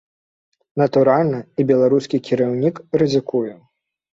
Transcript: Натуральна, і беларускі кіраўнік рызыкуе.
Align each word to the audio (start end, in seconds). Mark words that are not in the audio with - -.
Натуральна, 0.81 1.39
і 1.59 1.67
беларускі 1.73 2.23
кіраўнік 2.31 2.75
рызыкуе. 3.03 3.53